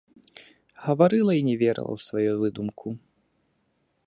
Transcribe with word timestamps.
Гаварыла 0.85 1.33
і 1.39 1.45
не 1.49 1.55
верыла 1.65 1.91
ў 1.99 2.05
сваю 2.07 2.31
выдумку. 2.45 2.87